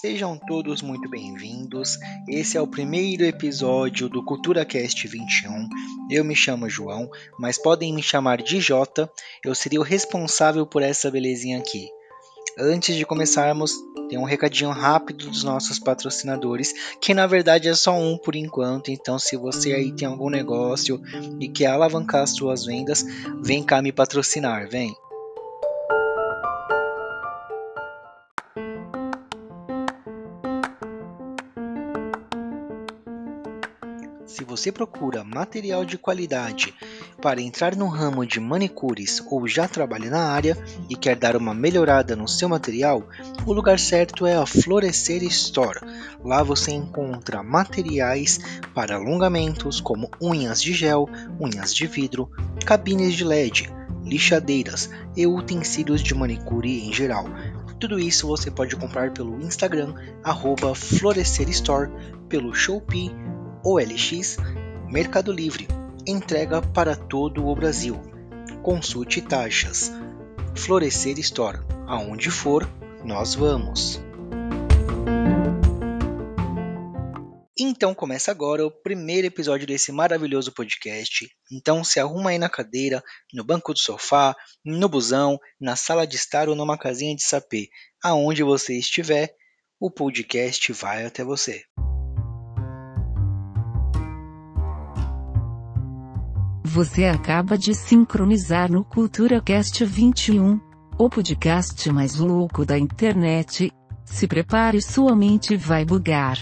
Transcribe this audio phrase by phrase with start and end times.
[0.00, 1.98] Sejam todos muito bem-vindos.
[2.28, 5.68] Esse é o primeiro episódio do CulturaCast 21.
[6.08, 9.10] Eu me chamo João, mas podem me chamar de Jota.
[9.44, 11.88] Eu seria o responsável por essa belezinha aqui.
[12.56, 13.74] Antes de começarmos,
[14.08, 18.92] tem um recadinho rápido dos nossos patrocinadores, que na verdade é só um por enquanto.
[18.92, 21.02] Então, se você aí tem algum negócio
[21.40, 23.04] e quer alavancar as suas vendas,
[23.42, 24.94] vem cá me patrocinar, vem.
[34.58, 36.74] Você procura material de qualidade
[37.22, 40.58] para entrar no ramo de manicures ou já trabalha na área
[40.90, 43.08] e quer dar uma melhorada no seu material,
[43.46, 45.78] o lugar certo é a Florescer Store.
[46.24, 48.40] Lá você encontra materiais
[48.74, 51.08] para alongamentos como unhas de gel,
[51.40, 52.28] unhas de vidro,
[52.66, 53.72] cabines de LED,
[54.04, 57.26] lixadeiras e utensílios de manicure em geral.
[57.78, 59.94] Tudo isso você pode comprar pelo Instagram,
[60.24, 61.88] arroba Florescer Store,
[62.28, 63.12] pelo Shopee
[63.64, 64.36] OLX,
[64.90, 65.68] Mercado Livre,
[66.06, 68.00] entrega para todo o Brasil.
[68.62, 69.92] Consulte taxas.
[70.56, 72.66] Florescer Store, aonde for,
[73.04, 74.00] nós vamos.
[77.58, 81.28] Então começa agora o primeiro episódio desse maravilhoso podcast.
[81.52, 83.02] Então se arruma aí na cadeira,
[83.34, 87.68] no banco do sofá, no busão, na sala de estar ou numa casinha de sapê.
[88.02, 89.34] Aonde você estiver,
[89.78, 91.62] o podcast vai até você.
[96.78, 100.60] Você acaba de sincronizar no CulturaCast 21,
[100.96, 103.72] o podcast mais louco da internet.
[104.04, 106.38] Se prepare, sua mente vai bugar.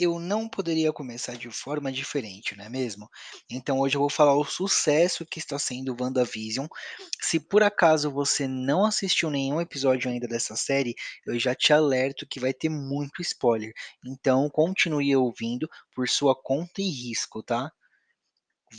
[0.00, 3.08] Eu não poderia começar de forma diferente, não é mesmo?
[3.50, 6.66] Então hoje eu vou falar o sucesso que está sendo WandaVision.
[7.20, 10.94] Se por acaso você não assistiu nenhum episódio ainda dessa série,
[11.26, 13.72] eu já te alerto que vai ter muito spoiler.
[14.04, 17.70] Então continue ouvindo por sua conta e risco, tá?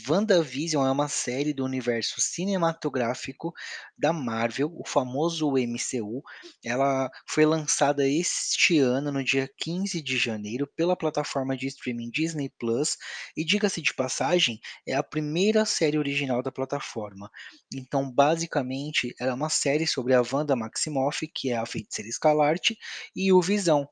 [0.08, 3.52] WandaVision é uma série do universo cinematográfico
[3.96, 6.22] da Marvel, o famoso MCU.
[6.64, 12.50] Ela foi lançada este ano, no dia 15 de janeiro, pela plataforma de streaming Disney
[12.58, 12.96] Plus.
[13.36, 17.30] E diga-se de passagem, é a primeira série original da plataforma.
[17.74, 22.78] Então, basicamente, ela é uma série sobre a Wanda Maximoff, que é a feiticeira escalarte,
[23.14, 23.86] e o Visão,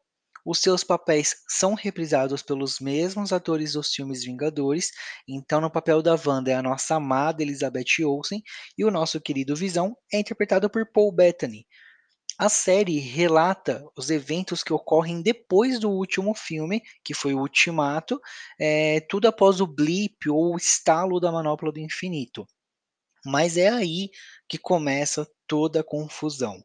[0.44, 4.90] os seus papéis são reprisados pelos mesmos atores dos filmes Vingadores.
[5.28, 8.42] Então, no papel da Wanda é a nossa amada Elizabeth Olsen
[8.76, 11.66] e o nosso querido Visão é interpretado por Paul Bettany.
[12.38, 18.18] A série relata os eventos que ocorrem depois do último filme, que foi o Ultimato,
[18.58, 22.46] é, tudo após o blip ou o estalo da manopla do infinito.
[23.24, 24.10] Mas é aí
[24.48, 26.62] que começa toda a confusão.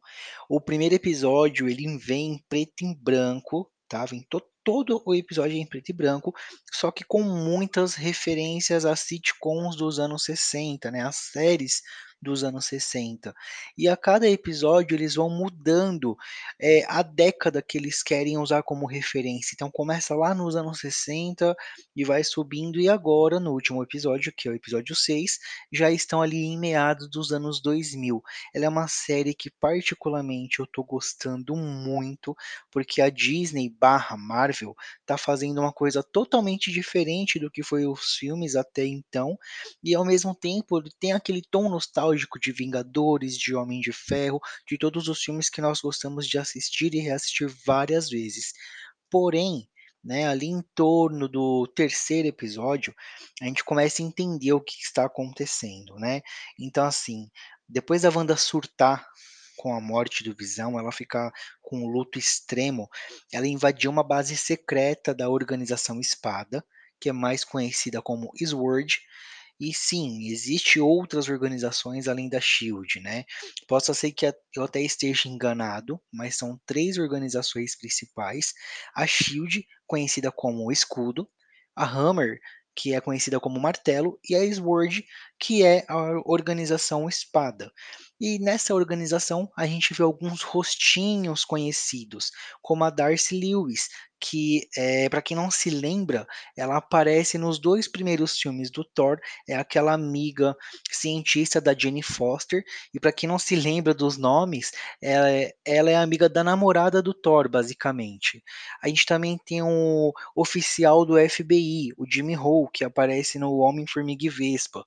[0.48, 4.04] O primeiro episódio ele vem em preto e branco, tá?
[4.04, 6.34] Vem to todo o episódio em preto e branco,
[6.72, 11.02] só que com muitas referências a sitcoms dos anos 60, né?
[11.02, 11.82] As séries
[12.20, 13.34] dos anos 60.
[13.76, 16.16] E a cada episódio eles vão mudando
[16.60, 19.52] é, a década que eles querem usar como referência.
[19.54, 21.54] Então começa lá nos anos 60
[21.94, 25.38] e vai subindo, e agora, no último episódio, que é o episódio 6,
[25.72, 28.22] já estão ali em meados dos anos 2000.
[28.54, 32.34] Ela é uma série que particularmente eu estou gostando muito,
[32.70, 34.74] porque a Disney barra Marvel
[35.04, 39.38] tá fazendo uma coisa totalmente diferente do que foi os filmes até então,
[39.82, 44.40] e ao mesmo tempo tem aquele tom nostálgico nostálgico de Vingadores, de Homem de Ferro,
[44.66, 48.52] de todos os filmes que nós gostamos de assistir e reassistir várias vezes.
[49.10, 49.68] Porém,
[50.04, 52.94] né, ali em torno do terceiro episódio,
[53.42, 56.22] a gente começa a entender o que está acontecendo, né?
[56.58, 57.28] Então, assim,
[57.68, 59.04] depois da Wanda surtar
[59.56, 62.88] com a morte do Visão, ela fica com um luto extremo.
[63.32, 66.64] Ela invadiu uma base secreta da Organização Espada,
[67.00, 69.00] que é mais conhecida como SWORD,
[69.58, 73.24] e sim, existe outras organizações além da Shield, né?
[73.66, 78.52] Possa ser que eu até esteja enganado, mas são três organizações principais:
[78.94, 81.28] a Shield, conhecida como Escudo,
[81.74, 82.38] a Hammer,
[82.74, 85.04] que é conhecida como Martelo, e a Sword,
[85.38, 87.70] que é a organização Espada.
[88.18, 92.30] E nessa organização a gente vê alguns rostinhos conhecidos,
[92.62, 93.88] como a Darcy Lewis,
[94.18, 99.18] que, é, para quem não se lembra, ela aparece nos dois primeiros filmes do Thor,
[99.46, 100.56] é aquela amiga
[100.90, 104.72] cientista da Jane Foster, e para quem não se lembra dos nomes,
[105.02, 108.42] ela é, ela é amiga da namorada do Thor, basicamente.
[108.82, 114.24] A gente também tem um oficial do FBI, o Jimmy Hole, que aparece no Homem-Formiga
[114.24, 114.86] e Vespa.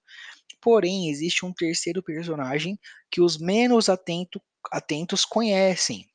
[0.62, 2.78] Porém, existe um terceiro personagem
[3.12, 4.42] que os menos atentos
[4.72, 6.06] atentos conhecem,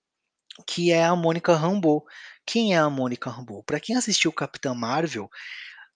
[0.66, 2.04] que é a Mônica Rambeau.
[2.46, 3.62] Quem é a Mônica Rambeau?
[3.64, 5.28] Para quem assistiu Capitã Marvel,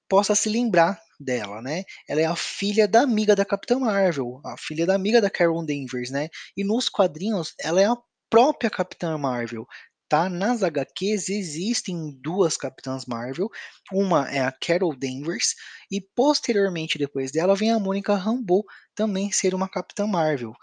[0.09, 1.85] possa se lembrar dela, né?
[2.09, 5.65] Ela é a filha da amiga da Capitã Marvel, a filha da amiga da Carol
[5.65, 6.29] Danvers, né?
[6.57, 7.97] E nos quadrinhos, ela é a
[8.31, 9.67] própria Capitã Marvel.
[10.09, 10.29] Tá?
[10.31, 13.51] Nas HQs existem duas Capitãs Marvel,
[13.93, 15.55] uma é a Carol Danvers
[15.91, 18.65] e posteriormente depois dela vem a Mônica Rambeau
[18.95, 20.55] também ser uma Capitã Marvel.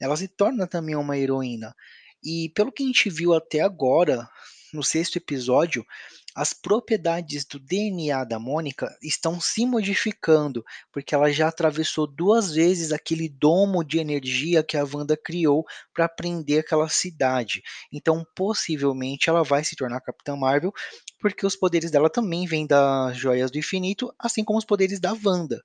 [0.00, 1.74] Ela se torna também uma heroína.
[2.22, 4.28] E pelo que a gente viu até agora,
[4.72, 5.84] no sexto episódio,
[6.34, 12.92] as propriedades do DNA da Mônica estão se modificando, porque ela já atravessou duas vezes
[12.92, 17.62] aquele domo de energia que a Wanda criou para prender aquela cidade.
[17.92, 20.72] Então, possivelmente, ela vai se tornar Capitã Marvel,
[21.20, 25.16] porque os poderes dela também vêm das Joias do Infinito, assim como os poderes da
[25.24, 25.62] Wanda.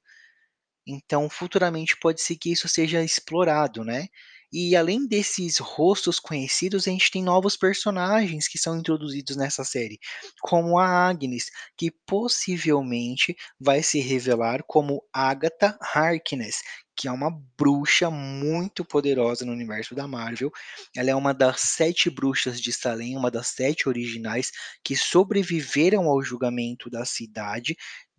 [0.86, 4.08] Então, futuramente pode ser que isso seja explorado, né?
[4.52, 10.00] E além desses rostos conhecidos, a gente tem novos personagens que são introduzidos nessa série,
[10.42, 11.48] como a Agnes,
[11.78, 16.62] que possivelmente vai se revelar como Agatha Harkness,
[16.98, 20.50] que é uma bruxa muito poderosa no universo da Marvel.
[20.96, 24.52] Ela é uma das sete bruxas de Salem, uma das sete originais
[24.84, 27.76] que sobreviveram ao julgamento da cidade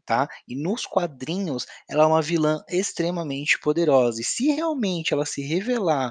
[0.08, 0.26] tá?
[0.48, 4.22] E nos quadrinhos ela é uma vilã extremamente poderosa.
[4.22, 6.10] E se realmente ela se revelar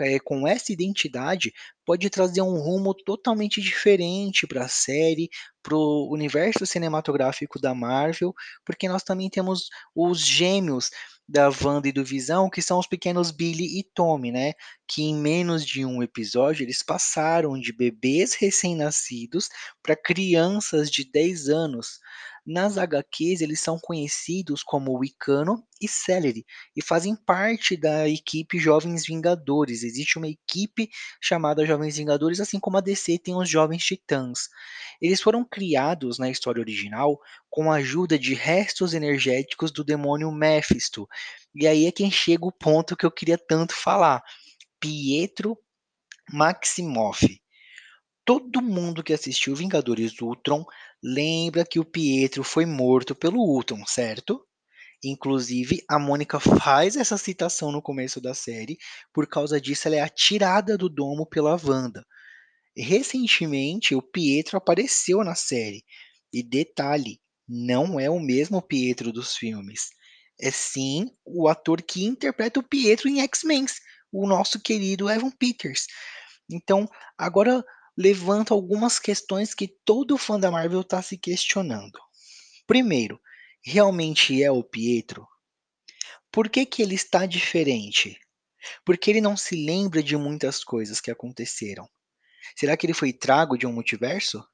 [0.00, 1.52] é, com essa identidade,
[1.84, 5.28] pode trazer um rumo totalmente diferente para a série,
[5.62, 8.34] para o universo cinematográfico da Marvel,
[8.64, 10.90] porque nós também temos os gêmeos
[11.28, 14.54] da Wanda e do Visão, que são os pequenos Billy e Tommy, né?
[14.88, 19.48] Que em menos de um episódio eles passaram de bebês recém-nascidos
[19.84, 22.00] para crianças de 10 anos.
[22.46, 26.46] Nas HQs, eles são conhecidos como Wicano e Celery
[26.76, 29.82] e fazem parte da equipe Jovens Vingadores.
[29.82, 30.88] Existe uma equipe
[31.20, 34.48] chamada Jovens Vingadores, assim como a DC tem os Jovens Titãs.
[35.02, 37.18] Eles foram criados na história original
[37.50, 41.08] com a ajuda de restos energéticos do demônio Mephisto.
[41.52, 44.22] E aí é quem chega o ponto que eu queria tanto falar.
[44.78, 45.58] Pietro
[46.32, 47.40] Maximoff.
[48.26, 50.64] Todo mundo que assistiu Vingadores Ultron
[51.00, 54.44] lembra que o Pietro foi morto pelo Ultron, certo?
[55.04, 58.78] Inclusive, a Mônica faz essa citação no começo da série,
[59.14, 62.04] por causa disso ela é atirada do domo pela Wanda.
[62.76, 65.84] Recentemente, o Pietro apareceu na série.
[66.32, 69.90] E detalhe, não é o mesmo Pietro dos filmes.
[70.40, 73.66] É sim o ator que interpreta o Pietro em X-Men,
[74.10, 75.86] o nosso querido Evan Peters.
[76.50, 77.64] Então, agora
[77.96, 81.98] levanta algumas questões que todo fã da Marvel está se questionando.
[82.66, 83.20] Primeiro,
[83.64, 85.26] realmente é o Pietro?
[86.30, 88.18] Por que, que ele está diferente?
[88.84, 91.88] Porque ele não se lembra de muitas coisas que aconteceram.
[92.54, 94.44] Será que ele foi trago de um multiverso?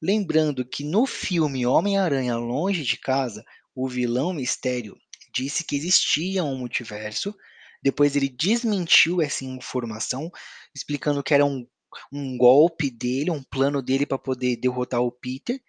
[0.00, 3.44] Lembrando que no filme Homem-Aranha Longe de Casa,
[3.74, 4.96] o vilão Mistério
[5.34, 7.34] disse que existia um multiverso.
[7.82, 10.30] Depois ele desmentiu essa informação,
[10.74, 11.66] explicando que era um
[12.12, 15.60] um golpe dele, um plano dele para poder derrotar o Peter.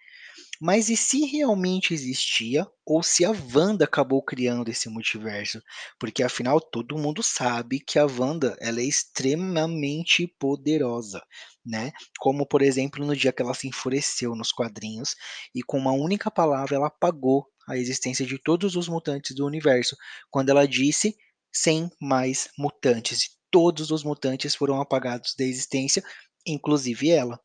[0.64, 5.60] Mas e se realmente existia, ou se a Wanda acabou criando esse multiverso?
[6.00, 11.20] Porque afinal todo mundo sabe que a Wanda ela é extremamente poderosa,
[11.66, 11.92] né?
[12.20, 15.16] Como por exemplo no dia que ela se enfureceu nos quadrinhos
[15.56, 19.96] e com uma única palavra ela apagou a existência de todos os mutantes do universo,
[20.30, 21.18] quando ela disse
[21.52, 26.04] sem mais mutantes todos os mutantes foram apagados da existência,
[26.46, 27.40] inclusive ela.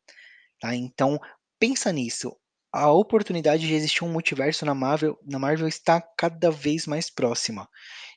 [0.59, 0.75] Tá?
[0.75, 1.19] Então,
[1.59, 2.35] pensa nisso.
[2.71, 7.67] A oportunidade de existir um multiverso na Marvel, na Marvel está cada vez mais próxima.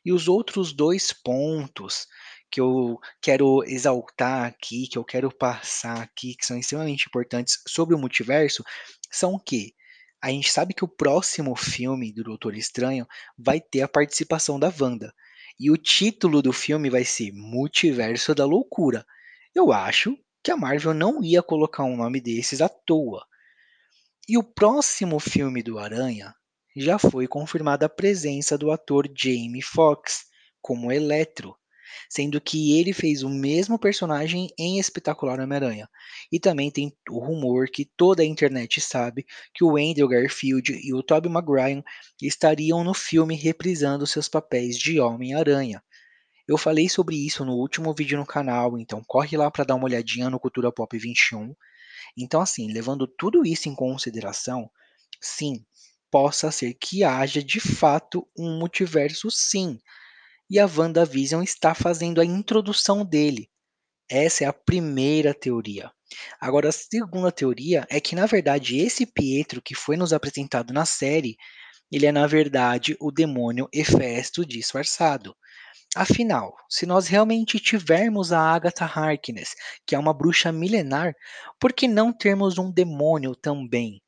[0.04, 2.06] E os outros dois pontos
[2.50, 7.94] que eu quero exaltar aqui, que eu quero passar aqui, que são extremamente importantes sobre
[7.94, 8.64] o multiverso,
[9.10, 9.72] são que
[10.22, 13.06] a gente sabe que o próximo filme do Doutor Estranho
[13.38, 15.14] vai ter a participação da Wanda.
[15.62, 19.04] E o título do filme vai ser Multiverso da Loucura.
[19.54, 23.26] Eu acho que a Marvel não ia colocar um nome desses à toa.
[24.26, 26.34] E o próximo filme do Aranha
[26.74, 30.24] já foi confirmada a presença do ator Jamie Foxx
[30.62, 31.54] como Electro,
[32.08, 35.88] sendo que ele fez o mesmo personagem em Espetacular Homem-Aranha.
[36.30, 40.94] E também tem o rumor que toda a internet sabe que o Andrew Garfield e
[40.94, 41.84] o Tobey Maguire
[42.20, 45.82] estariam no filme reprisando seus papéis de Homem-Aranha.
[46.50, 49.84] Eu falei sobre isso no último vídeo no canal, então corre lá para dar uma
[49.84, 51.54] olhadinha no Cultura Pop 21.
[52.16, 54.68] Então, assim, levando tudo isso em consideração,
[55.20, 55.64] sim,
[56.10, 59.78] possa ser que haja de fato um multiverso, sim,
[60.50, 63.48] e a WandaVision está fazendo a introdução dele.
[64.10, 65.90] Essa é a primeira teoria.
[66.40, 70.84] Agora, a segunda teoria é que, na verdade, esse Pietro que foi nos apresentado na
[70.84, 71.36] série,
[71.92, 75.36] ele é, na verdade, o demônio Hefesto disfarçado.
[75.94, 79.54] Afinal, se nós realmente tivermos a Agatha Harkness,
[79.86, 81.14] que é uma bruxa milenar,
[81.58, 84.00] por que não termos um demônio também?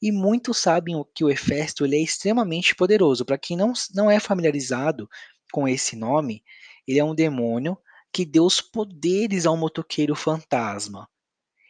[0.00, 3.24] E muitos sabem que o Hefesto ele é extremamente poderoso.
[3.24, 5.08] Para quem não, não é familiarizado
[5.52, 6.42] com esse nome,
[6.86, 7.76] ele é um demônio
[8.12, 11.08] que deu os poderes ao motoqueiro fantasma.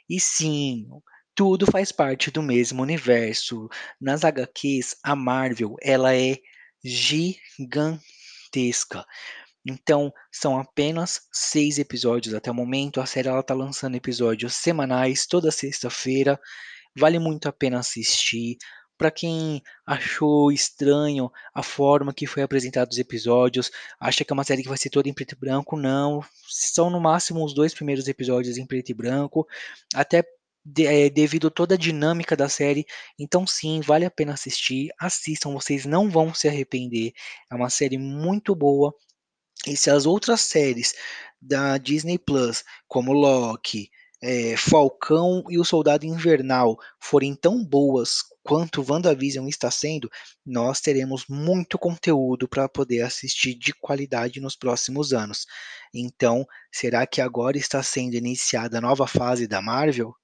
[0.08, 0.88] E sim,
[1.34, 3.68] tudo faz parte do mesmo universo.
[4.00, 6.38] Nas HQs, a Marvel ela é
[6.84, 8.04] gigantesca.
[9.68, 13.00] Então, são apenas seis episódios até o momento.
[13.00, 16.38] A série está lançando episódios semanais, toda sexta-feira.
[16.96, 18.56] Vale muito a pena assistir.
[18.98, 24.44] Para quem achou estranho a forma que foi apresentado os episódios, acha que é uma
[24.44, 26.22] série que vai ser toda em preto e branco, não.
[26.48, 29.46] São no máximo os dois primeiros episódios em preto e branco,
[29.94, 30.24] até
[30.64, 32.84] de, é, devido a toda a dinâmica da série.
[33.18, 34.90] Então, sim, vale a pena assistir.
[34.98, 37.12] Assistam, vocês não vão se arrepender.
[37.50, 38.92] É uma série muito boa.
[39.66, 40.94] E se as outras séries
[41.40, 43.90] da Disney Plus, como Loki,
[44.22, 50.08] é, Falcão e o Soldado Invernal forem tão boas quanto WandaVision está sendo,
[50.44, 55.46] nós teremos muito conteúdo para poder assistir de qualidade nos próximos anos.
[55.92, 60.14] Então, será que agora está sendo iniciada a nova fase da Marvel?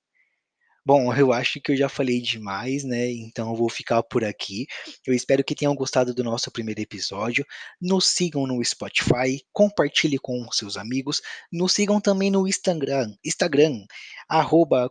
[0.84, 3.08] Bom, eu acho que eu já falei demais, né?
[3.08, 4.66] Então eu vou ficar por aqui.
[5.06, 7.46] Eu espero que tenham gostado do nosso primeiro episódio.
[7.80, 11.22] Nos sigam no Spotify, compartilhe com seus amigos.
[11.52, 13.84] Nos sigam também no Instagram, Instagram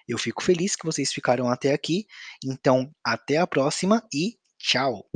[0.06, 2.06] Eu fico feliz que vocês ficaram até aqui.
[2.44, 5.08] Então, até a próxima e tchau.